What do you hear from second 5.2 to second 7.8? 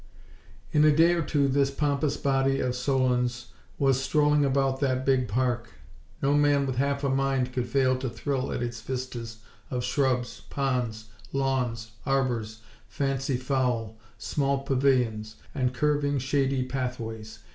park. No man with half a mind could